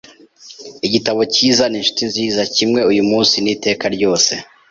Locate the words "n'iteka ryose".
3.39-4.33